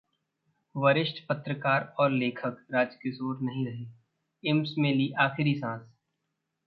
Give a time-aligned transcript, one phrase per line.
[0.75, 3.85] वरिष्ठ पत्रकार और लेखक राजकिशोर नहीं रहे,
[4.43, 5.81] एम्स में ली आखिरी सांस